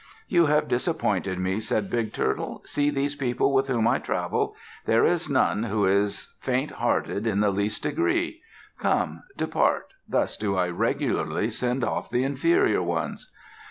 "You 0.27 0.47
have 0.47 0.67
disappointed 0.67 1.37
me," 1.37 1.59
said 1.59 1.91
Big 1.91 2.11
Turtle. 2.11 2.63
"See 2.65 2.89
these 2.89 3.13
people 3.13 3.53
with 3.53 3.67
whom 3.67 3.87
I 3.87 3.99
travel. 3.99 4.55
There 4.85 5.05
is 5.05 5.29
none 5.29 5.61
who 5.65 5.85
is 5.85 6.33
faint 6.39 6.71
hearted 6.71 7.27
in 7.27 7.39
the 7.39 7.51
least 7.51 7.83
degree. 7.83 8.41
Come, 8.79 9.21
depart. 9.37 9.89
Thus 10.09 10.37
do 10.37 10.55
I 10.57 10.69
regularly 10.69 11.51
send 11.51 11.83
off 11.83 12.09
the 12.09 12.23
inferior 12.23 12.81
ones. 12.81 13.29